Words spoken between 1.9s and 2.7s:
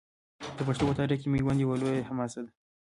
حماسه ده.